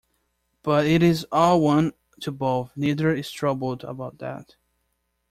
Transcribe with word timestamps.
But 0.63 0.87
it 0.87 1.03
is 1.03 1.27
all 1.31 1.61
one 1.61 1.93
to 2.21 2.31
both; 2.31 2.75
neither 2.75 3.13
is 3.13 3.29
troubled 3.29 3.83
about 3.83 4.17
that. 4.17 4.55